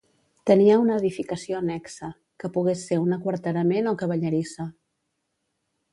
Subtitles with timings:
[0.51, 2.09] Tenia una edificació annexa,
[2.43, 4.69] que pogués ser un aquarterament o cavallerissa.